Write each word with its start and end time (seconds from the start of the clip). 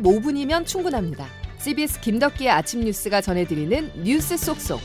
15분이면 0.00 0.66
충분합니다. 0.66 1.26
CBS 1.58 2.00
김덕기의 2.00 2.50
아침 2.50 2.80
뉴스가 2.80 3.20
전해드리는 3.20 3.90
뉴스 4.02 4.36
속속. 4.36 4.80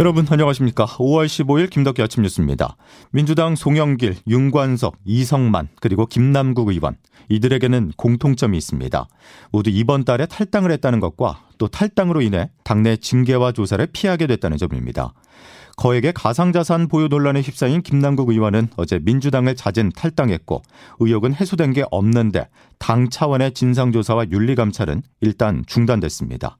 여러분 0.00 0.26
안녕하십니까. 0.30 0.86
5월 0.86 1.26
15일 1.26 1.68
김덕기 1.68 2.00
아침 2.00 2.22
뉴스입니다. 2.22 2.78
민주당 3.10 3.54
송영길, 3.54 4.16
윤관석, 4.26 4.96
이성만 5.04 5.68
그리고 5.78 6.06
김남국 6.06 6.70
의원 6.70 6.96
이들에게는 7.28 7.92
공통점이 7.98 8.56
있습니다. 8.56 9.06
모두 9.52 9.68
이번 9.68 10.04
달에 10.04 10.24
탈당을 10.24 10.72
했다는 10.72 11.00
것과 11.00 11.42
또 11.58 11.68
탈당으로 11.68 12.22
인해 12.22 12.50
당내 12.64 12.96
징계와 12.96 13.52
조사를 13.52 13.86
피하게 13.92 14.26
됐다는 14.26 14.56
점입니다. 14.56 15.12
거액의 15.76 16.14
가상자산 16.14 16.88
보유 16.88 17.08
논란에 17.08 17.42
휩싸인 17.42 17.82
김남국 17.82 18.30
의원은 18.30 18.68
어제 18.76 18.98
민주당을 19.02 19.54
자진 19.54 19.90
탈당했고 19.94 20.62
의혹은 21.00 21.34
해소된 21.34 21.74
게 21.74 21.84
없는데 21.90 22.48
당 22.78 23.10
차원의 23.10 23.52
진상조사와 23.52 24.30
윤리감찰은 24.30 25.02
일단 25.20 25.62
중단됐습니다. 25.66 26.56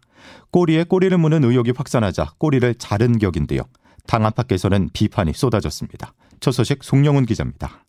꼬리에 0.51 0.85
꼬리를 0.85 1.17
무는 1.19 1.45
의혹이 1.45 1.73
확산하자 1.77 2.35
꼬리를 2.39 2.75
자른 2.77 3.19
격인데요. 3.19 3.63
당 4.07 4.25
안팎에서는 4.27 4.91
비판이 4.93 5.33
쏟아졌습니다. 5.33 6.15
첫 6.41 6.53
소식 6.53 6.83
송영훈 6.83 7.27
기자입니다. 7.27 7.85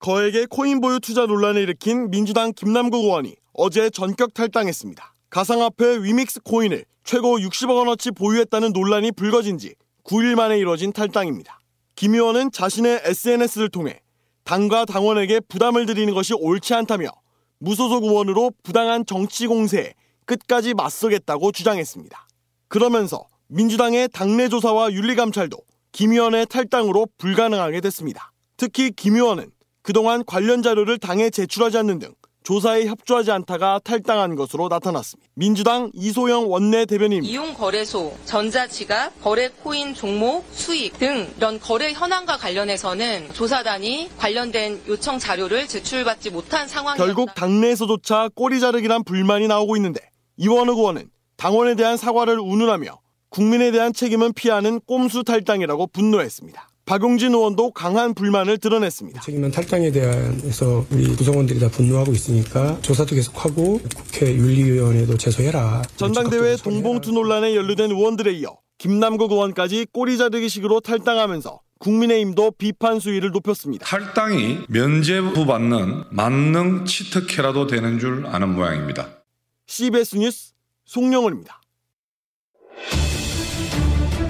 거액의 0.00 0.46
코인 0.50 0.80
보유 0.80 1.00
투자 1.00 1.26
논란을 1.26 1.62
일으킨 1.62 2.10
민주당 2.10 2.52
김남국 2.52 3.04
의원이 3.04 3.36
어제 3.54 3.88
전격 3.88 4.34
탈당했습니다. 4.34 5.14
가상화폐 5.30 6.02
위믹스 6.02 6.40
코인을 6.40 6.84
최고 7.04 7.38
60억 7.38 7.76
원어치 7.76 8.10
보유했다는 8.10 8.72
논란이 8.72 9.12
불거진 9.12 9.58
지 9.58 9.74
9일 10.04 10.34
만에 10.34 10.58
이뤄진 10.58 10.92
탈당입니다. 10.92 11.58
김 11.96 12.14
의원은 12.14 12.50
자신의 12.50 13.02
SNS를 13.04 13.70
통해 13.70 14.00
당과 14.44 14.84
당원에게 14.84 15.40
부담을 15.40 15.86
드리는 15.86 16.12
것이 16.12 16.34
옳지 16.34 16.74
않다며 16.74 17.08
무소속 17.58 18.04
의원으로 18.04 18.52
부당한 18.62 19.06
정치 19.06 19.46
공세에 19.46 19.94
끝까지 20.26 20.74
맞서겠다고 20.74 21.52
주장했습니다. 21.52 22.28
그러면서 22.68 23.24
민주당의 23.48 24.08
당내 24.12 24.48
조사와 24.48 24.92
윤리감찰도 24.92 25.58
김 25.92 26.12
의원의 26.12 26.46
탈당으로 26.46 27.06
불가능하게 27.18 27.80
됐습니다. 27.82 28.32
특히 28.56 28.90
김 28.90 29.14
의원은 29.14 29.50
그동안 29.82 30.24
관련 30.24 30.62
자료를 30.62 30.98
당에 30.98 31.30
제출하지 31.30 31.78
않는 31.78 31.98
등 31.98 32.14
조사에 32.44 32.84
협조하지 32.86 33.30
않다가 33.30 33.80
탈당한 33.82 34.34
것으로 34.34 34.68
나타났습니다. 34.68 35.30
민주당 35.34 35.90
이소영 35.94 36.50
원내 36.50 36.84
대변인 36.84 37.24
이용 37.24 37.54
거래소, 37.54 38.14
전자지갑, 38.26 39.22
거래 39.22 39.48
코인 39.48 39.94
종목, 39.94 40.44
수익 40.52 40.98
등 40.98 41.32
이런 41.38 41.58
거래 41.58 41.92
현황과 41.92 42.36
관련해서는 42.36 43.32
조사단이 43.32 44.10
관련된 44.18 44.82
요청 44.88 45.18
자료를 45.18 45.66
제출받지 45.66 46.30
못한 46.30 46.68
상황이 46.68 46.98
결국 46.98 47.34
당내에서조차 47.34 48.28
꼬리 48.34 48.60
자르기란 48.60 49.04
불만이 49.04 49.48
나오고 49.48 49.76
있는데 49.76 50.00
이원욱 50.36 50.78
의원은 50.78 51.10
당원에 51.36 51.74
대한 51.74 51.96
사과를 51.96 52.38
운운하며 52.38 52.98
국민에 53.30 53.70
대한 53.70 53.92
책임은 53.92 54.32
피하는 54.34 54.80
꼼수 54.86 55.24
탈당이라고 55.24 55.88
분노했습니다. 55.88 56.68
박용진 56.86 57.32
의원도 57.32 57.70
강한 57.70 58.14
불만을 58.14 58.58
드러냈습니다. 58.58 59.22
책임은 59.22 59.50
탈당에 59.50 59.90
대해서 59.90 60.84
우리 60.90 61.06
구성원들이 61.16 61.58
다 61.58 61.68
분노하고 61.70 62.12
있으니까 62.12 62.78
조사도 62.82 63.14
계속하고 63.14 63.80
국회 63.96 64.34
윤리위원회도 64.34 65.16
제소해라. 65.16 65.82
전당대회 65.96 66.56
동봉투 66.56 67.12
논란에 67.12 67.56
연루된 67.56 67.90
의원들에 67.90 68.32
이어 68.32 68.58
김남국 68.78 69.32
의원까지 69.32 69.86
꼬리 69.92 70.18
자르기식으로 70.18 70.80
탈당하면서 70.80 71.60
국민의힘도 71.78 72.52
비판 72.58 73.00
수위를 73.00 73.30
높였습니다. 73.30 73.86
탈당이 73.86 74.66
면죄부 74.68 75.46
받는 75.46 76.04
만능 76.10 76.84
치트키라도 76.84 77.66
되는 77.66 77.98
줄 77.98 78.26
아는 78.26 78.54
모양입니다. 78.54 79.23
CBS 79.66 80.16
뉴스 80.16 80.52
송영훈입니다. 80.84 81.60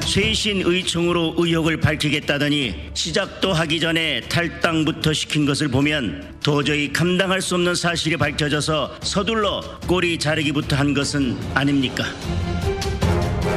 쇄신 0.06 0.62
의총으로 0.64 1.34
의혹을 1.36 1.80
밝히겠다더니 1.80 2.90
시작도 2.94 3.52
하기 3.52 3.80
전에 3.80 4.20
탈당부터 4.28 5.12
시킨 5.12 5.44
것을 5.44 5.68
보면 5.68 6.38
도저히 6.40 6.92
감당할 6.92 7.42
수 7.42 7.56
없는 7.56 7.74
사실이 7.74 8.16
밝혀져서 8.16 9.00
서둘러 9.02 9.80
꼬리 9.88 10.18
자르기부터 10.18 10.76
한 10.76 10.94
것은 10.94 11.36
아닙니까? 11.54 12.04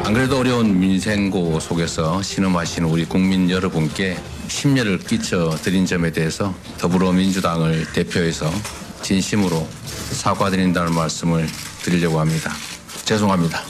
안 0.03 0.13
그래도 0.13 0.39
어려운 0.39 0.79
민생고 0.79 1.59
속에서 1.59 2.23
신음하시는 2.23 2.89
우리 2.89 3.05
국민 3.05 3.49
여러분께 3.51 4.17
심려를 4.47 4.97
끼쳐 4.97 5.51
드린 5.61 5.85
점에 5.85 6.11
대해서 6.11 6.55
더불어민주당을 6.79 7.91
대표해서 7.93 8.49
진심으로 9.01 9.67
사과드린다는 10.11 10.93
말씀을 10.93 11.47
드리려고 11.83 12.19
합니다. 12.19 12.51
죄송합니다. 13.05 13.61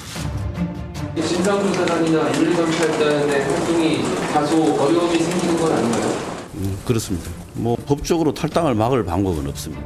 진상조사단이나 1.16 2.34
윤리감찰단의 2.36 3.42
활동이 3.42 4.04
다소 4.34 4.56
어려움이 4.82 5.18
생기는 5.20 5.58
건 5.58 5.72
아닌가요? 5.74 6.38
음, 6.56 6.78
그렇습니다. 6.86 7.30
뭐 7.54 7.76
법적으로 7.86 8.34
탈당을 8.34 8.76
막을 8.76 9.04
방법은 9.06 9.48
없습니다. 9.48 9.84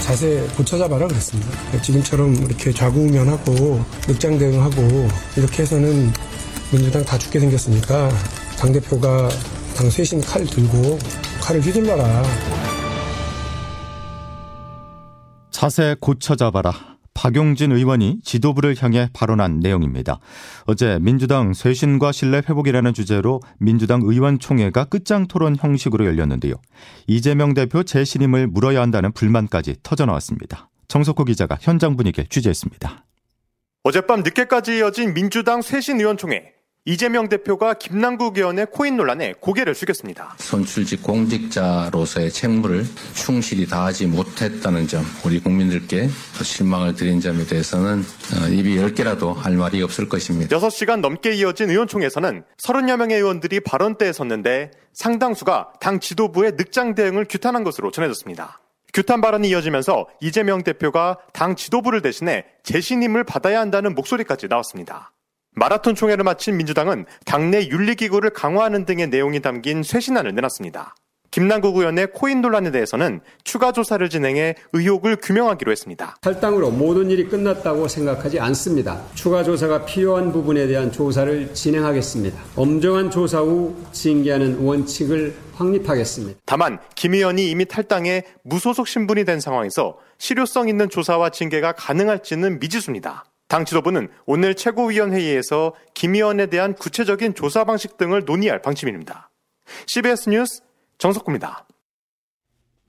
자세 0.00 0.46
고쳐잡아라 0.56 1.06
그랬습니다. 1.06 1.82
지금처럼 1.82 2.34
이렇게 2.36 2.72
좌구우면하고 2.72 3.84
늑장 4.06 4.38
대응하고 4.38 5.08
이렇게 5.36 5.62
해서는 5.62 6.12
민주당 6.70 7.04
다 7.04 7.18
죽게 7.18 7.40
생겼으니까 7.40 8.10
당 8.58 8.72
대표가 8.72 9.28
당 9.76 9.90
쇄신 9.90 10.20
칼 10.22 10.44
들고 10.46 10.98
칼을 11.40 11.60
휘둘러라. 11.60 12.22
자세 15.60 15.96
고쳐 15.98 16.36
잡아라. 16.36 16.72
박용진 17.14 17.72
의원이 17.72 18.20
지도부를 18.22 18.76
향해 18.80 19.08
발언한 19.12 19.58
내용입니다. 19.58 20.20
어제 20.66 21.00
민주당 21.00 21.52
쇄신과 21.52 22.12
신뢰 22.12 22.38
회복이라는 22.48 22.94
주제로 22.94 23.40
민주당 23.58 24.02
의원총회가 24.04 24.84
끝장 24.84 25.26
토론 25.26 25.56
형식으로 25.58 26.06
열렸는데요. 26.06 26.54
이재명 27.08 27.54
대표 27.54 27.82
재신임을 27.82 28.46
물어야 28.46 28.80
한다는 28.80 29.10
불만까지 29.10 29.78
터져나왔습니다. 29.82 30.70
정석호 30.86 31.24
기자가 31.24 31.58
현장 31.60 31.96
분위기를 31.96 32.28
취재했습니다. 32.28 33.04
어젯밤 33.82 34.22
늦게까지 34.22 34.76
이어진 34.76 35.12
민주당 35.12 35.60
쇄신 35.60 35.98
의원총회. 35.98 36.57
이재명 36.88 37.28
대표가 37.28 37.74
김남국 37.74 38.38
의원의 38.38 38.68
코인 38.70 38.96
논란에 38.96 39.34
고개를 39.40 39.74
숙였습니다. 39.74 40.36
선출직 40.38 41.02
공직자로서의 41.02 42.30
책무를 42.30 42.86
충실히 43.12 43.66
다하지 43.66 44.06
못했다는 44.06 44.86
점, 44.86 45.04
우리 45.22 45.38
국민들께 45.38 46.08
실망을 46.42 46.94
드린 46.94 47.20
점에 47.20 47.44
대해서는 47.44 47.98
어, 48.00 48.48
입이 48.48 48.76
10개라도 48.78 49.34
할 49.34 49.56
말이 49.56 49.82
없을 49.82 50.08
것입니다. 50.08 50.56
6시간 50.56 51.00
넘게 51.00 51.34
이어진 51.34 51.68
의원총회에서는 51.68 52.44
30여 52.56 52.96
명의 52.96 53.18
의원들이 53.18 53.60
발언대에 53.60 54.10
섰는데 54.14 54.70
상당수가 54.94 55.74
당 55.80 56.00
지도부의 56.00 56.52
늑장 56.56 56.94
대응을 56.94 57.26
규탄한 57.28 57.64
것으로 57.64 57.90
전해졌습니다. 57.90 58.62
규탄 58.94 59.20
발언이 59.20 59.50
이어지면서 59.50 60.06
이재명 60.22 60.62
대표가 60.62 61.18
당 61.34 61.54
지도부를 61.54 62.00
대신해 62.00 62.46
재신임을 62.62 63.24
받아야 63.24 63.60
한다는 63.60 63.94
목소리까지 63.94 64.48
나왔습니다. 64.48 65.12
마라톤 65.58 65.96
총회를 65.96 66.22
마친 66.22 66.56
민주당은 66.56 67.04
당내 67.24 67.68
윤리기구를 67.68 68.30
강화하는 68.30 68.84
등의 68.84 69.08
내용이 69.08 69.40
담긴 69.40 69.82
쇄신안을 69.82 70.34
내놨습니다. 70.34 70.94
김남국 71.30 71.76
의원의 71.76 72.12
코인 72.12 72.40
논란에 72.40 72.70
대해서는 72.70 73.20
추가 73.44 73.70
조사를 73.70 74.08
진행해 74.08 74.54
의혹을 74.72 75.16
규명하기로 75.16 75.70
했습니다. 75.70 76.16
탈당으로 76.22 76.70
모든 76.70 77.10
일이 77.10 77.28
끝났다고 77.28 77.86
생각하지 77.86 78.40
않습니다. 78.40 79.02
추가 79.14 79.42
조사가 79.42 79.84
필요한 79.84 80.32
부분에 80.32 80.66
대한 80.68 80.90
조사를 80.90 81.52
진행하겠습니다. 81.52 82.38
엄정한 82.56 83.10
조사 83.10 83.40
후 83.40 83.76
징계하는 83.92 84.60
원칙을 84.60 85.34
확립하겠습니다. 85.54 86.40
다만 86.46 86.78
김 86.94 87.14
의원이 87.14 87.50
이미 87.50 87.66
탈당해 87.66 88.24
무소속 88.44 88.88
신분이 88.88 89.24
된 89.24 89.40
상황에서 89.40 89.98
실효성 90.18 90.68
있는 90.68 90.88
조사와 90.88 91.30
징계가 91.30 91.72
가능할지는 91.72 92.58
미지수입니다. 92.58 93.24
당 93.48 93.64
지도부는 93.64 94.08
오늘 94.26 94.54
최고위원회의에서 94.54 95.74
김 95.94 96.14
의원에 96.14 96.46
대한 96.46 96.74
구체적인 96.74 97.34
조사 97.34 97.64
방식 97.64 97.96
등을 97.96 98.24
논의할 98.24 98.60
방침입니다. 98.60 99.30
CBS 99.86 100.28
뉴스 100.28 100.62
정석구입니다. 100.98 101.67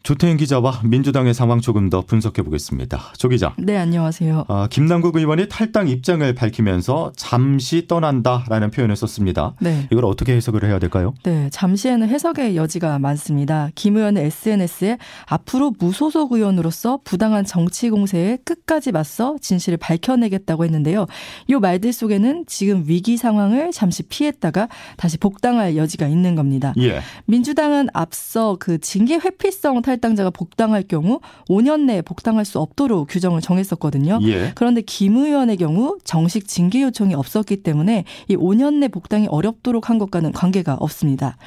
조태인 0.01 0.37
기자와 0.37 0.81
민주당의 0.85 1.33
상황 1.33 1.59
조금 1.59 1.89
더 1.89 2.01
분석해 2.01 2.41
보겠습니다. 2.41 3.11
조 3.17 3.27
기자. 3.27 3.53
네, 3.57 3.75
안녕하세요. 3.75 4.45
아, 4.47 4.67
김남국 4.71 5.17
의원이 5.17 5.49
탈당 5.49 5.89
입장을 5.89 6.33
밝히면서 6.33 7.11
잠시 7.17 7.85
떠난다라는 7.85 8.71
표현을 8.71 8.95
썼습니다. 8.95 9.55
네. 9.59 9.87
이걸 9.91 10.05
어떻게 10.05 10.33
해석을 10.35 10.63
해야 10.63 10.79
될까요? 10.79 11.13
네, 11.23 11.49
잠시에는 11.51 12.07
해석의 12.07 12.55
여지가 12.55 12.97
많습니다. 12.99 13.69
김 13.75 13.97
의원은 13.97 14.21
SNS에 14.21 14.97
앞으로 15.25 15.73
무소속 15.77 16.31
의원으로서 16.31 17.01
부당한 17.03 17.43
정치 17.43 17.89
공세에 17.89 18.37
끝까지 18.45 18.93
맞서 18.93 19.35
진실을 19.41 19.77
밝혀내겠다고 19.77 20.63
했는데요. 20.63 21.07
이 21.47 21.55
말들 21.55 21.91
속에는 21.91 22.45
지금 22.47 22.83
위기 22.87 23.17
상황을 23.17 23.71
잠시 23.71 24.03
피했다가 24.03 24.69
다시 24.95 25.17
복당할 25.17 25.75
여지가 25.75 26.07
있는 26.07 26.35
겁니다. 26.35 26.73
예. 26.77 27.01
민주당은 27.25 27.89
앞서 27.93 28.55
그 28.59 28.79
징계 28.79 29.15
회피성 29.15 29.81
탈당자가 29.89 30.29
복당할 30.29 30.83
경우 30.83 31.19
5년 31.49 31.85
내에 31.85 32.01
복당할 32.03 32.45
수 32.45 32.59
없도록 32.59 33.07
규정을 33.09 33.41
정했었거든요. 33.41 34.19
예. 34.23 34.51
그런데 34.53 34.81
김 34.81 35.17
의원의 35.17 35.57
경우 35.57 35.97
정식 36.03 36.47
징계 36.47 36.83
요청이 36.83 37.15
없었기 37.15 37.63
때문에 37.63 38.03
이 38.27 38.35
5년 38.35 38.75
내 38.75 38.87
복당이 38.87 39.27
어렵도록 39.27 39.89
한 39.89 39.97
것과는 39.97 40.31
관계가 40.31 40.75
없습니다. 40.79 41.37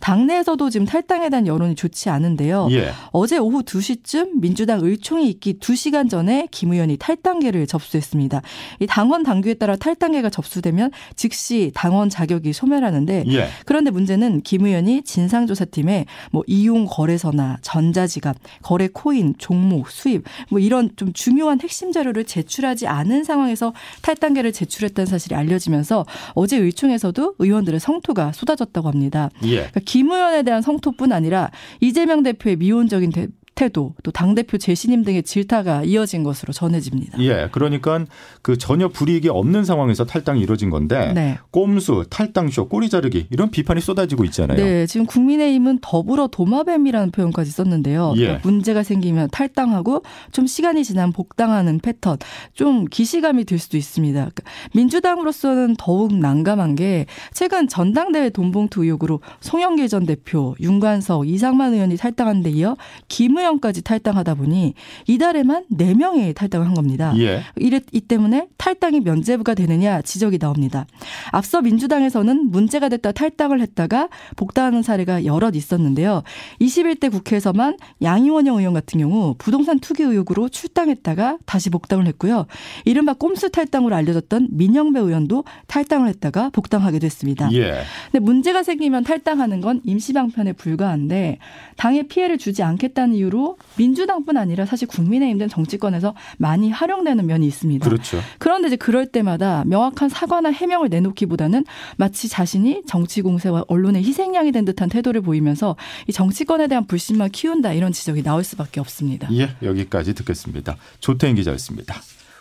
당내에서도 0.00 0.68
지금 0.68 0.84
탈당에 0.84 1.30
대한 1.30 1.46
여론이 1.46 1.74
좋지 1.74 2.10
않은데요. 2.10 2.68
예. 2.72 2.90
어제 3.12 3.38
오후 3.38 3.62
2시쯤 3.62 4.40
민주당 4.40 4.80
의총이 4.82 5.28
있기 5.30 5.58
2시간 5.58 6.10
전에 6.10 6.48
김 6.50 6.72
의원이 6.72 6.98
탈당계를 6.98 7.66
접수했습니다. 7.66 8.42
이 8.80 8.86
당원 8.86 9.22
당규에 9.22 9.54
따라 9.54 9.76
탈당계가 9.76 10.28
접수되면 10.28 10.90
즉시 11.14 11.72
당원 11.74 12.10
자격이 12.10 12.52
소멸하는데 12.52 13.24
예. 13.28 13.48
그런데 13.64 13.90
문제는 13.90 14.42
김 14.42 14.66
의원이 14.66 15.02
진상조사팀에 15.02 16.04
뭐 16.30 16.42
이용 16.46 16.86
거래소나 16.86 17.56
전 17.62 17.85
전자지갑, 17.86 18.36
거래 18.62 18.88
코인, 18.92 19.34
종목, 19.38 19.90
수입 19.90 20.24
뭐 20.50 20.58
이런 20.58 20.90
좀 20.96 21.12
중요한 21.12 21.60
핵심 21.60 21.92
자료를 21.92 22.24
제출하지 22.24 22.86
않은 22.86 23.24
상황에서 23.24 23.72
탈당계를 24.02 24.52
제출했다는 24.52 25.06
사실이 25.06 25.34
알려지면서 25.34 26.06
어제 26.34 26.56
의총에서도 26.56 27.36
의원들의 27.38 27.80
성토가 27.80 28.32
쏟아졌다고 28.32 28.88
합니다. 28.88 29.30
예. 29.44 29.56
그러니까 29.56 29.80
김 29.84 30.10
의원에 30.10 30.42
대한 30.42 30.62
성토뿐 30.62 31.12
아니라 31.12 31.50
이재명 31.80 32.22
대표의 32.22 32.56
미온적인 32.56 33.10
대, 33.10 33.28
태도 33.56 33.94
또 34.02 34.10
당대표 34.12 34.58
재신임 34.58 35.02
등의 35.02 35.22
질타가 35.22 35.82
이어진 35.82 36.22
것으로 36.22 36.52
전해집니다. 36.52 37.18
예. 37.20 37.48
그러니까 37.50 38.04
그 38.42 38.58
전혀 38.58 38.88
불이익이 38.88 39.30
없는 39.30 39.64
상황에서 39.64 40.04
탈당이 40.04 40.40
이루어진 40.40 40.68
건데 40.68 41.12
네. 41.14 41.38
꼼수, 41.50 42.04
탈당쇼, 42.10 42.68
꼬리 42.68 42.90
자르기 42.90 43.26
이런 43.30 43.50
비판이 43.50 43.80
쏟아지고 43.80 44.24
있잖아요. 44.26 44.62
네. 44.62 44.86
지금 44.86 45.06
국민의힘은 45.06 45.78
더불어 45.80 46.26
도마뱀이라는 46.26 47.10
표현까지 47.12 47.50
썼는데요. 47.50 48.12
예. 48.16 48.20
그러니까 48.20 48.48
문제가 48.48 48.82
생기면 48.82 49.30
탈당하고 49.32 50.02
좀 50.32 50.46
시간이 50.46 50.84
지나면 50.84 51.12
복당하는 51.12 51.80
패턴 51.80 52.18
좀 52.52 52.84
기시감이 52.84 53.44
들 53.44 53.58
수도 53.58 53.78
있습니다. 53.78 54.18
그러니까 54.20 54.42
민주당으로서는 54.74 55.76
더욱 55.78 56.14
난감한 56.14 56.74
게 56.74 57.06
최근 57.32 57.68
전당대회 57.68 58.28
돈봉투 58.28 58.84
의혹으로 58.84 59.20
송영길 59.40 59.88
전 59.88 60.04
대표, 60.04 60.54
윤관석, 60.60 61.26
이상만 61.26 61.72
의원이 61.72 61.96
탈당한 61.96 62.42
데 62.42 62.50
이어 62.50 62.76
김의 63.08 63.45
1명까지 63.46 63.84
탈당하다 63.84 64.34
보니 64.34 64.74
이달에만 65.06 65.64
4명이 65.72 66.34
탈당을 66.34 66.66
한 66.66 66.74
겁니다. 66.74 67.12
예. 67.18 67.42
이래, 67.56 67.80
이 67.92 68.00
때문에 68.00 68.48
탈당이 68.56 69.00
면제부가 69.00 69.54
되느냐 69.54 70.02
지적이 70.02 70.38
나옵니다. 70.38 70.86
앞서 71.30 71.62
민주당에서는 71.62 72.50
문제가 72.50 72.88
됐다 72.88 73.12
탈당을 73.12 73.60
했다가 73.60 74.08
복당하는 74.36 74.82
사례가 74.82 75.24
여럿 75.24 75.54
있었는데요. 75.54 76.22
21대 76.60 77.10
국회에서만 77.10 77.76
양이원영 78.02 78.58
의원 78.58 78.74
같은 78.74 79.00
경우 79.00 79.34
부동산 79.38 79.78
투기 79.78 80.02
의혹으로 80.02 80.48
출당했다가 80.48 81.38
다시 81.46 81.70
복당을 81.70 82.06
했고요. 82.06 82.46
이른바 82.84 83.14
꼼수 83.14 83.50
탈당으로 83.50 83.94
알려졌던 83.94 84.48
민영배 84.50 85.00
의원도 85.00 85.44
탈당을 85.66 86.08
했다가 86.08 86.50
복당하게 86.50 86.98
됐습니다. 86.98 87.50
예. 87.52 87.82
근데 88.10 88.24
문제가 88.24 88.62
생기면 88.62 89.04
탈당하는 89.04 89.60
건 89.60 89.80
임시방편에 89.84 90.54
불과한데 90.54 91.38
당에 91.76 92.02
피해를 92.04 92.38
주지 92.38 92.62
않겠다는 92.62 93.14
이유로 93.14 93.35
이유로 93.36 93.58
민주당뿐 93.76 94.36
아니라 94.36 94.64
사실 94.64 94.88
국민의힘 94.88 95.38
등 95.38 95.48
정치권에서 95.48 96.14
많이 96.38 96.70
활용되는 96.70 97.24
면이 97.26 97.46
있습니다. 97.46 97.88
그렇죠. 97.88 98.18
그런데 98.38 98.68
이제 98.68 98.76
그럴 98.76 99.06
때마다 99.06 99.62
명확한 99.66 100.08
사과나 100.08 100.50
해명을 100.50 100.88
내놓기보다는 100.88 101.64
마치 101.98 102.28
자신이 102.28 102.82
정치 102.86 103.20
공세와 103.20 103.64
언론의 103.68 104.02
희생양이 104.02 104.50
된 104.50 104.64
듯한 104.64 104.88
태도를 104.88 105.20
보이면서 105.20 105.76
이 106.08 106.12
정치권에 106.12 106.66
대한 106.66 106.86
불신만 106.86 107.30
키운다 107.30 107.74
이런 107.74 107.92
지적이 107.92 108.22
나올 108.22 108.42
수밖에 108.42 108.80
없습니다. 108.80 109.28
예, 109.32 109.50
여기까지 109.62 110.14
듣겠습니다. 110.14 110.76
조태인 111.00 111.36
기자였습니다. 111.36 111.94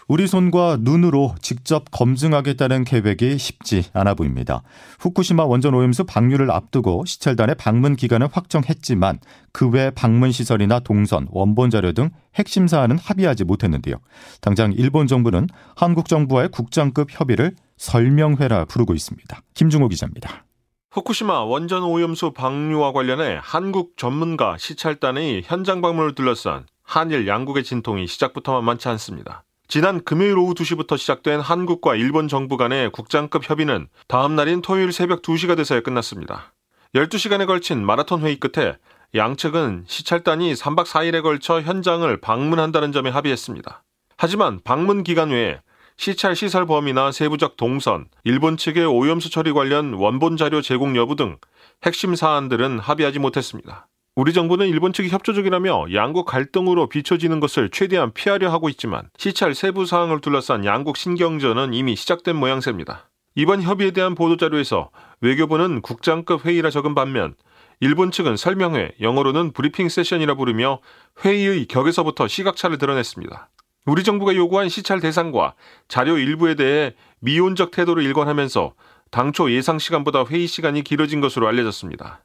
우리 0.08 0.28
손과 0.28 0.78
눈으로 0.82 1.34
직접 1.42 1.86
검증하겠다는 1.90 2.84
계획이 2.84 3.40
쉽지 3.40 3.86
않아 3.94 4.14
보입니다. 4.14 4.62
후쿠시마 5.00 5.46
원전 5.46 5.74
오염수 5.74 6.04
방류를 6.06 6.52
앞두고 6.52 7.06
시찰단의 7.06 7.56
방문 7.56 7.96
기간을 7.96 8.28
확정했지만 8.32 9.20
그 9.52 9.70
외 9.70 9.90
방문 9.90 10.32
시설이나 10.32 10.80
동선, 10.80 11.28
원본 11.32 11.72
자료 11.72 11.92
등 11.92 12.12
핵심 12.36 12.68
사안은 12.68 13.00
합의하지 13.00 13.46
못했는데요. 13.46 13.96
당장 14.42 14.74
일본 14.74 15.08
정부는 15.08 15.48
한국 15.76 16.08
정부와의 16.08 16.50
국장급 16.50 17.08
협의를 17.10 17.56
설명회라 17.78 18.66
부르고 18.66 18.94
있습니다. 18.94 19.42
김중호 19.56 19.88
기자입니다. 19.88 20.46
후쿠시마 20.92 21.44
원전 21.46 21.82
오염수 21.84 22.32
방류와 22.34 22.94
관련해 22.94 23.40
한국 23.42 23.98
전문가 23.98 24.56
시찰단의 24.58 25.42
현장 25.46 25.82
방문을 25.82 26.14
둘러싼 26.14 26.68
한일 26.84 27.28
양국의 27.28 27.64
진통이 27.64 28.06
시작부터 28.06 28.54
만만치 28.54 28.88
않습니다. 28.90 29.45
지난 29.68 30.04
금요일 30.04 30.38
오후 30.38 30.54
2시부터 30.54 30.98
시작된 30.98 31.40
한국과 31.40 31.96
일본 31.96 32.28
정부 32.28 32.56
간의 32.56 32.92
국장급 32.92 33.50
협의는 33.50 33.88
다음 34.08 34.36
날인 34.36 34.62
토요일 34.62 34.92
새벽 34.92 35.24
2시가 35.24 35.58
돼서야 35.58 35.82
끝났습니다. 35.82 36.54
12시간에 36.94 37.48
걸친 37.48 37.84
마라톤 37.84 38.22
회의 38.22 38.40
끝에 38.40 38.78
양측은 39.16 39.86
시찰단이 39.88 40.54
3박 40.54 40.86
4일에 40.86 41.24
걸쳐 41.24 41.62
현장을 41.62 42.16
방문한다는 42.22 42.92
점에 42.92 43.10
합의했습니다. 43.10 43.84
하지만 44.18 44.60
방문 44.64 45.04
기간 45.04 45.32
외에 45.32 45.60
시찰 45.98 46.36
시설 46.36 46.66
범위나 46.66 47.12
세부적 47.12 47.58
동선, 47.58 48.08
일본 48.24 48.58
측의 48.58 48.86
오염수 48.86 49.30
처리 49.30 49.52
관련 49.52 49.94
원본 49.94 50.38
자료 50.38 50.62
제공 50.62 50.96
여부 50.96 51.16
등 51.16 51.38
핵심 51.84 52.16
사안들은 52.16 52.80
합의하지 52.80 53.20
못했습니다. 53.20 53.88
우리 54.18 54.32
정부는 54.32 54.70
일본 54.70 54.94
측이 54.94 55.10
협조적이라며 55.10 55.88
양국 55.94 56.26
갈등으로 56.26 56.88
비춰지는 56.88 57.42
것을 57.42 57.70
최대한 57.70 58.14
피하려 58.14 58.50
하고 58.50 58.70
있지만 58.70 59.10
시찰 59.18 59.54
세부 59.54 59.86
사항을 59.86 60.22
둘러싼 60.22 60.64
양국 60.64 60.96
신경전은 60.96 61.74
이미 61.74 61.98
시작된 61.98 62.38
모양새입니다. 62.38 63.10
이번 63.36 63.62
협의에 63.62 63.92
대한 63.92 64.16
보도자료에서 64.16 64.90
외교부는 65.20 65.82
국장급 65.82 66.46
회의라 66.46 66.70
적은 66.70 66.96
반면 66.96 67.36
일본 67.82 68.10
측은 68.10 68.38
설명회, 68.38 68.94
영어로는 69.02 69.52
브리핑 69.52 69.90
세션이라 69.90 70.36
부르며 70.36 70.80
회의의 71.26 71.66
격에서부터 71.66 72.30
시각차를 72.30 72.78
드러냈습니다. 72.78 73.50
우리 73.86 74.04
정부가 74.06 74.34
요구한 74.38 74.70
시찰 74.70 75.02
대상과 75.02 75.56
자료 75.90 76.18
일부에 76.18 76.56
대해 76.56 76.94
미온적 77.20 77.72
태도를 77.72 78.02
일관하면서 78.04 78.76
당초 79.12 79.52
예상 79.52 79.78
시간보다 79.78 80.24
회의 80.28 80.48
시간이 80.48 80.86
길어진 80.86 81.20
것으로 81.20 81.50
알려졌습니다. 81.50 82.24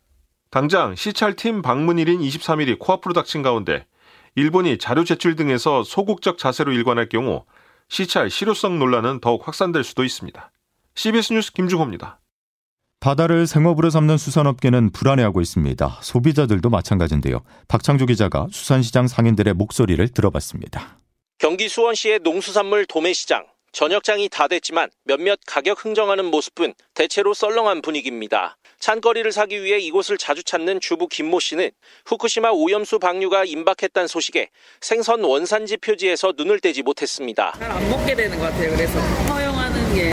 당장 0.50 0.96
시찰팀 0.96 1.62
방문일인 1.62 2.20
23일이 2.20 2.76
코앞으로 2.76 3.14
닥친 3.14 3.42
가운데 3.42 3.86
일본이 4.34 4.78
자료 4.78 5.04
제출 5.04 5.36
등에서 5.36 5.84
소극적 5.84 6.38
자세로 6.38 6.72
일관할 6.72 7.08
경우 7.08 7.44
시찰 7.88 8.28
실효성 8.28 8.80
논란은 8.80 9.20
더욱 9.20 9.46
확산될 9.46 9.84
수도 9.84 10.02
있습니다. 10.02 10.50
CBS 10.96 11.32
뉴스 11.34 11.52
김중호입니다. 11.52 12.18
바다를 12.98 13.46
생업으로 13.46 13.90
삼는 13.90 14.18
수산업계는 14.18 14.90
불안해하고 14.90 15.40
있습니다. 15.40 16.00
소비자들도 16.02 16.68
마찬가지인데요. 16.68 17.42
박창주 17.68 18.06
기자가 18.06 18.48
수산시장 18.50 19.06
상인들의 19.06 19.54
목소리를 19.54 20.06
들어봤습니다. 20.08 20.98
경기 21.38 21.68
수원시의 21.68 22.20
농수산물 22.24 22.86
도매시장. 22.86 23.46
저녁장이 23.72 24.28
다 24.28 24.48
됐지만 24.48 24.90
몇몇 25.04 25.38
가격 25.46 25.84
흥정하는 25.84 26.24
모습은 26.24 26.74
대체로 26.94 27.34
썰렁한 27.34 27.82
분위기입니다. 27.82 28.56
찬거리를 28.80 29.30
사기 29.30 29.62
위해 29.62 29.78
이곳을 29.78 30.16
자주 30.18 30.42
찾는 30.42 30.80
주부 30.80 31.06
김모 31.06 31.38
씨는 31.38 31.70
후쿠시마 32.06 32.50
오염수 32.50 32.98
방류가 32.98 33.44
임박했다는 33.44 34.08
소식에 34.08 34.48
생선 34.80 35.22
원산지 35.22 35.76
표지에서 35.76 36.32
눈을 36.36 36.60
떼지 36.60 36.82
못했습니다. 36.82 37.54
잘 37.58 37.70
안 37.70 37.88
먹게 37.90 38.16
되는 38.16 38.36
것 38.38 38.44
같아요. 38.44 38.70
그래서 38.74 38.98
허용하는 39.00 39.94
게 39.94 40.12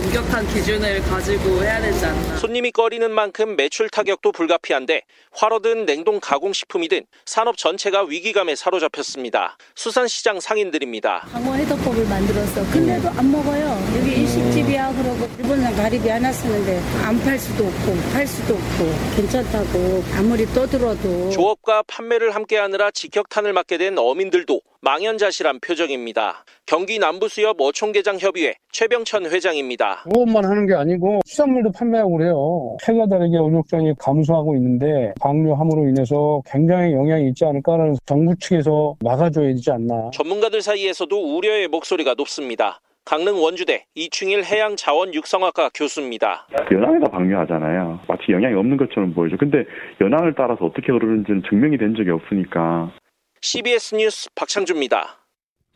엄격한 0.00 0.46
기준을 0.48 1.02
가지고 1.02 1.62
해야 1.62 1.78
되지 1.80 2.06
않나. 2.06 2.36
손님이 2.38 2.70
꺼리는 2.72 3.10
만큼 3.10 3.54
매출 3.56 3.90
타격도 3.90 4.32
불가피한데 4.32 5.02
화로든 5.32 5.84
냉동 5.84 6.18
가공식품이든 6.20 7.02
산업 7.26 7.58
전체가 7.58 8.04
위기감에 8.04 8.56
사로잡혔습니다. 8.56 9.58
수산시장 9.74 10.40
상인들입니다. 10.40 11.28
강원 11.32 11.58
해독법을 11.60 12.06
만들었어. 12.06 12.70
근데도 12.72 13.08
안 13.10 13.30
먹어요. 13.30 13.78
여기 13.98 14.22
일식집이야 14.22 14.92
그러고 14.94 15.28
일본산 15.38 15.76
가리비 15.76 16.08
하나 16.08 16.32
쓰는데 16.32 16.80
안 17.04 17.20
팔 17.20 17.38
수도 17.38 17.66
없고 17.66 17.94
팔 18.14 18.26
수도 18.26 18.54
없고 18.54 18.94
괜찮다고 19.16 20.02
아무리 20.16 20.46
떠들어도 20.46 21.28
조업과 21.30 21.82
판매를 21.86 22.34
함께하느라 22.34 22.90
직격탄을 22.92 23.52
맞게 23.52 23.76
된 23.76 23.98
어민들도 23.98 24.62
망연자실한 24.82 25.60
표정입니다. 25.60 26.44
경기 26.64 26.98
남부수협 26.98 27.60
어촌계장협의회 27.60 28.54
최병천 28.72 29.26
회장입니다. 29.26 30.04
조업만 30.14 30.44
하는 30.44 30.66
게 30.66 30.74
아니고 30.74 31.20
수산물도 31.26 31.72
판매하고 31.72 32.16
그래요. 32.16 32.76
해가 32.88 33.06
다르게 33.06 33.36
어족장이 33.36 33.92
감소하고 33.98 34.56
있는데 34.56 35.12
방류함으로 35.20 35.86
인해서 35.88 36.40
굉장히 36.50 36.94
영향이 36.94 37.28
있지 37.28 37.44
않을까라는 37.44 37.96
정부 38.06 38.34
측에서 38.38 38.96
막아줘야 39.04 39.48
되지 39.48 39.70
않나. 39.70 40.10
전문가들 40.14 40.62
사이에서도 40.62 41.36
우려의 41.36 41.68
목소리가 41.68 42.14
높습니다. 42.16 42.80
강릉 43.04 43.42
원주대 43.42 43.84
이충일 43.94 44.44
해양자원육성학과 44.44 45.70
교수입니다. 45.74 46.46
연안에다 46.72 47.10
방류하잖아요. 47.10 48.00
마치 48.08 48.32
영향이 48.32 48.54
없는 48.54 48.76
것처럼 48.78 49.12
보이죠. 49.12 49.36
근데 49.36 49.64
연안을 50.00 50.34
따라서 50.36 50.64
어떻게 50.64 50.90
흐르는지는 50.92 51.42
증명이 51.50 51.76
된 51.76 51.94
적이 51.94 52.10
없으니까. 52.12 52.92
CBS 53.42 53.94
뉴스 53.94 54.28
박창주입니다. 54.34 55.16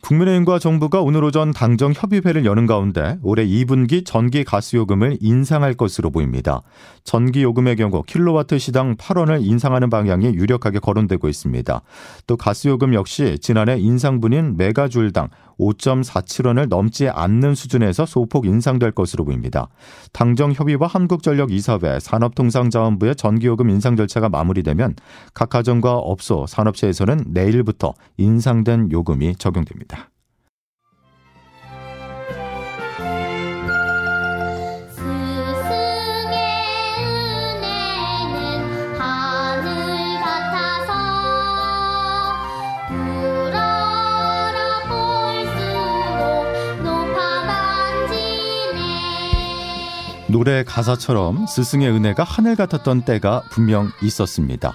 국민의힘과 0.02 0.58
정부가 0.58 1.00
오늘 1.00 1.24
오전 1.24 1.50
당정 1.50 1.94
협의회를 1.94 2.44
여는 2.44 2.66
가운데 2.66 3.16
올해 3.22 3.46
2분기 3.46 4.04
전기 4.04 4.44
가스 4.44 4.76
요금을 4.76 5.16
인상할 5.22 5.72
것으로 5.72 6.10
보입니다. 6.10 6.60
전기 7.04 7.42
요금의 7.42 7.76
경우 7.76 8.02
킬로와트 8.02 8.58
시당 8.58 8.96
8원을 8.96 9.42
인상하는 9.42 9.88
방향이 9.88 10.26
유력하게 10.26 10.78
거론되고 10.80 11.26
있습니다. 11.26 11.80
또 12.26 12.36
가스 12.36 12.68
요금 12.68 12.92
역시 12.92 13.38
지난해 13.40 13.78
인상분인 13.78 14.58
메가줄당 14.58 15.30
5.47원을 15.58 16.68
넘지 16.68 17.08
않는 17.08 17.54
수준에서 17.54 18.06
소폭 18.06 18.46
인상될 18.46 18.92
것으로 18.92 19.24
보입니다. 19.24 19.68
당정 20.12 20.52
협의와 20.52 20.86
한국전력 20.86 21.50
이사회 21.52 22.00
산업통상자원부의 22.00 23.16
전기요금 23.16 23.70
인상 23.70 23.96
절차가 23.96 24.28
마무리되면 24.28 24.94
각 25.34 25.50
가정과 25.50 25.94
업소, 25.94 26.46
산업체에서는 26.46 27.24
내일부터 27.28 27.94
인상된 28.16 28.90
요금이 28.92 29.36
적용됩니다. 29.36 30.10
노래 50.34 50.64
가사처럼 50.64 51.46
스승의 51.46 51.88
은혜가 51.90 52.24
하늘 52.24 52.56
같았던 52.56 53.02
때가 53.04 53.44
분명 53.52 53.92
있었습니다. 54.02 54.74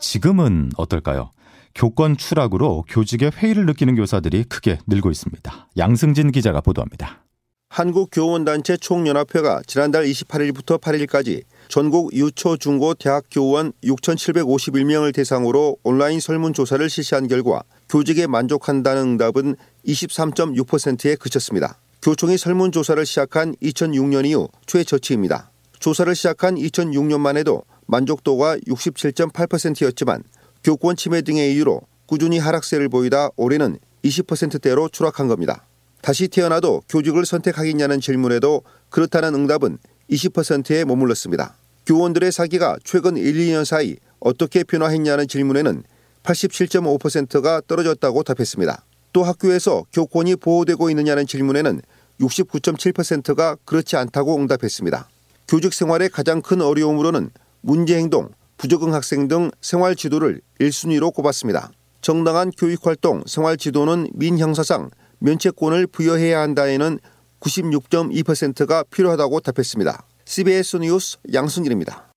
지금은 0.00 0.72
어떨까요? 0.76 1.30
교권 1.76 2.16
추락으로 2.16 2.82
교직의 2.88 3.30
회의를 3.36 3.66
느끼는 3.66 3.94
교사들이 3.94 4.42
크게 4.42 4.80
늘고 4.88 5.12
있습니다. 5.12 5.68
양승진 5.78 6.32
기자가 6.32 6.60
보도합니다. 6.60 7.22
한국교원단체 7.68 8.78
총연합회가 8.78 9.62
지난달 9.64 10.06
28일부터 10.06 10.80
8일까지 10.80 11.44
전국 11.68 12.12
유초 12.12 12.56
중고 12.56 12.94
대학 12.94 13.22
교원 13.30 13.70
6,751명을 13.84 15.14
대상으로 15.14 15.76
온라인 15.84 16.18
설문조사를 16.18 16.90
실시한 16.90 17.28
결과 17.28 17.62
교직에 17.88 18.26
만족한다는 18.26 19.02
응답은 19.02 19.54
23.6%에 19.86 21.14
그쳤습니다. 21.14 21.78
교총이 22.02 22.38
설문조사를 22.38 23.04
시작한 23.04 23.54
2006년 23.56 24.24
이후 24.24 24.48
최저치입니다. 24.64 25.50
조사를 25.80 26.14
시작한 26.14 26.54
2006년만 26.54 27.36
해도 27.36 27.62
만족도가 27.86 28.56
67.8%였지만 28.56 30.22
교권 30.64 30.96
침해 30.96 31.20
등의 31.20 31.54
이유로 31.54 31.82
꾸준히 32.06 32.38
하락세를 32.38 32.88
보이다 32.88 33.28
올해는 33.36 33.78
20%대로 34.02 34.88
추락한 34.88 35.28
겁니다. 35.28 35.66
다시 36.00 36.28
태어나도 36.28 36.82
교직을 36.88 37.26
선택하겠냐는 37.26 38.00
질문에도 38.00 38.62
그렇다는 38.88 39.34
응답은 39.34 39.76
20%에 40.10 40.86
머물렀습니다. 40.86 41.54
교원들의 41.84 42.32
사기가 42.32 42.78
최근 42.82 43.18
1, 43.18 43.34
2년 43.34 43.66
사이 43.66 43.96
어떻게 44.20 44.64
변화했냐는 44.64 45.28
질문에는 45.28 45.82
87.5%가 46.22 47.60
떨어졌다고 47.66 48.22
답했습니다. 48.22 48.84
또 49.12 49.24
학교에서 49.24 49.84
교권이 49.92 50.36
보호되고 50.36 50.90
있느냐는 50.90 51.26
질문에는 51.26 51.80
69.7%가 52.20 53.56
그렇지 53.64 53.96
않다고 53.96 54.36
응답했습니다. 54.36 55.08
교직 55.48 55.74
생활의 55.74 56.10
가장 56.10 56.42
큰 56.42 56.60
어려움으로는 56.60 57.30
문제 57.62 57.96
행동, 57.96 58.28
부적응 58.56 58.94
학생 58.94 59.26
등 59.26 59.50
생활 59.60 59.96
지도를 59.96 60.40
1순위로 60.60 61.12
꼽았습니다. 61.14 61.70
정당한 62.02 62.50
교육 62.56 62.86
활동, 62.86 63.22
생활 63.26 63.56
지도는 63.56 64.08
민형사상 64.14 64.90
면책권을 65.18 65.86
부여해야 65.86 66.40
한다에는 66.40 66.98
96.2%가 67.40 68.84
필요하다고 68.90 69.40
답했습니다. 69.40 70.04
CBS 70.24 70.76
뉴스 70.76 71.16
양순일입니다. 71.32 72.09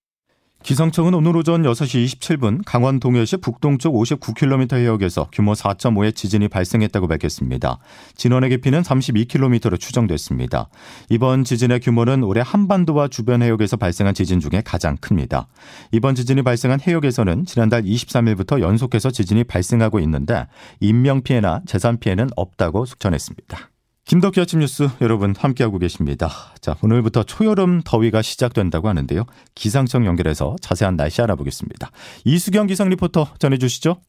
기상청은 0.64 1.14
오늘 1.14 1.36
오전 1.36 1.64
6시 1.64 2.06
27분 2.06 2.62
강원 2.66 3.02
동해시 3.02 3.36
북동쪽 3.36 3.96
59km 3.96 4.78
해역에서 4.78 5.28
규모 5.34 5.52
4.5의 5.52 6.16
지진이 6.16 6.48
발생했다고 6.48 7.10
밝혔습니다. 7.10 7.80
진원의 8.16 8.50
깊이는 8.52 8.82
32km로 8.82 9.78
추정됐습니다. 9.78 10.70
이번 11.10 11.44
지진의 11.44 11.82
규모는 11.82 12.24
올해 12.24 12.42
한반도와 12.46 13.10
주변 13.10 13.42
해역에서 13.42 13.76
발생한 13.76 14.14
지진 14.14 14.40
중에 14.40 14.62
가장 14.64 14.96
큽니다. 14.96 15.48
이번 15.92 16.16
지진이 16.16 16.44
발생한 16.44 16.80
해역에서는 16.80 17.46
지난달 17.46 17.84
23일부터 17.84 18.62
연속해서 18.62 19.12
지진이 19.12 19.44
발생하고 19.44 20.00
있는데 20.00 20.48
인명 20.80 21.24
피해나 21.24 21.62
재산 21.66 21.98
피해는 22.00 22.30
없다고 22.38 22.86
전했습니다. 22.86 23.73
김덕기 24.06 24.42
아침 24.42 24.60
뉴스 24.60 24.90
여러분 25.00 25.34
함께하고 25.38 25.80
계십니다. 25.80 26.30
자, 26.60 26.76
오늘부터 26.82 27.24
초여름 27.24 27.82
더위가 27.86 28.22
시작된다고 28.22 28.90
하는데요. 28.90 29.26
기상청 29.56 30.06
연결해서 30.06 30.58
자세한 30.62 30.98
날씨 30.98 31.22
알아보겠습니다. 31.22 31.90
이수경 32.26 32.68
기상 32.68 32.90
리포터 32.90 33.28
전해주시죠. 33.40 34.02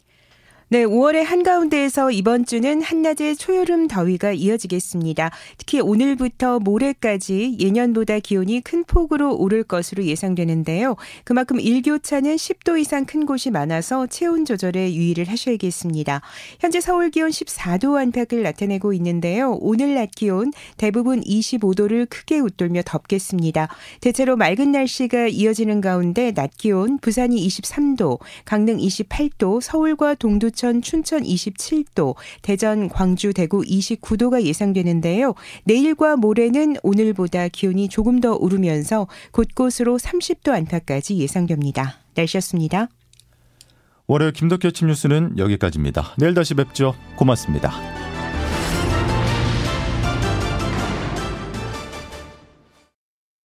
네, 0.74 0.84
5월의 0.86 1.22
한가운데에서 1.22 2.10
이번 2.10 2.44
주는 2.44 2.82
한낮의 2.82 3.36
초여름 3.36 3.86
더위가 3.86 4.32
이어지겠습니다. 4.32 5.30
특히 5.56 5.78
오늘부터 5.78 6.58
모레까지 6.58 7.58
예년보다 7.60 8.18
기온이 8.18 8.60
큰 8.60 8.82
폭으로 8.82 9.36
오를 9.36 9.62
것으로 9.62 10.02
예상되는데요. 10.02 10.96
그만큼 11.22 11.60
일교차는 11.60 12.34
10도 12.34 12.80
이상 12.80 13.04
큰 13.04 13.24
곳이 13.24 13.52
많아서 13.52 14.08
체온 14.08 14.44
조절에 14.44 14.92
유의를 14.94 15.28
하셔야겠습니다. 15.28 16.22
현재 16.58 16.80
서울 16.80 17.12
기온 17.12 17.30
14도 17.30 17.96
안팎을 17.96 18.42
나타내고 18.42 18.94
있는데요. 18.94 19.56
오늘 19.60 19.94
낮 19.94 20.10
기온 20.10 20.52
대부분 20.76 21.20
25도를 21.20 22.08
크게 22.10 22.40
웃돌며 22.40 22.82
덥겠습니다. 22.84 23.68
대체로 24.00 24.34
맑은 24.36 24.72
날씨가 24.72 25.28
이어지는 25.28 25.80
가운데 25.80 26.32
낮 26.32 26.50
기온 26.56 26.98
부산이 26.98 27.46
23도, 27.46 28.18
강릉 28.44 28.78
28도, 28.78 29.60
서울과 29.60 30.16
동두 30.16 30.50
부천, 30.64 30.80
춘천 30.80 31.22
27도, 31.22 32.14
대전, 32.40 32.88
광주, 32.88 33.34
대구 33.34 33.60
29도가 33.62 34.42
예상되는데요. 34.42 35.34
내일과 35.64 36.16
모레는 36.16 36.76
오늘보다 36.82 37.48
기온이 37.48 37.88
조금 37.88 38.20
더 38.20 38.34
오르면서 38.34 39.06
곳곳으로 39.32 39.98
30도 39.98 40.52
안팎까지 40.52 41.18
예상됩니다. 41.18 41.98
날씨였습니다. 42.14 42.88
월요일 44.06 44.32
김덕기 44.32 44.68
아침 44.68 44.88
뉴스는 44.88 45.36
여기까지입니다. 45.38 46.14
내일 46.18 46.32
다시 46.34 46.54
뵙죠. 46.54 46.94
고맙습니다. 47.16 48.03